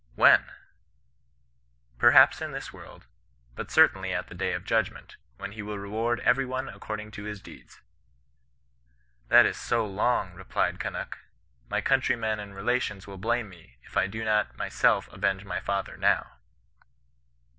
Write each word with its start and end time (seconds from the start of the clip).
—^*When?'— 0.17 0.49
^'Perhaps 1.99 2.41
in 2.41 2.53
this 2.53 2.73
world; 2.73 3.05
hat 3.55 3.69
certainly 3.69 4.11
at 4.11 4.29
the 4.29 4.33
day 4.33 4.51
of 4.53 4.65
judgment, 4.65 5.15
when 5.37 5.51
he 5.51 5.61
will 5.61 5.77
reward 5.77 6.21
eyei^ 6.21 6.47
one 6.47 6.69
according 6.69 7.11
to 7.11 7.25
his 7.25 7.39
deeds/ 7.39 7.81
—'That 9.29 9.45
is 9.45 9.57
so 9.57 9.85
long,' 9.85 10.31
rephed 10.35 10.79
Eunnuk, 10.83 11.17
'my 11.69 11.81
countrymen 11.81 12.39
and 12.39 12.55
relations 12.55 13.05
will 13.05 13.19
blame 13.19 13.47
me, 13.47 13.77
if 13.83 13.95
I 13.95 14.07
do 14.07 14.23
not 14.25 14.57
myself 14.57 15.07
avenge 15.13 15.45
my 15.45 15.59
father 15.59 15.95
now.' 15.97 16.31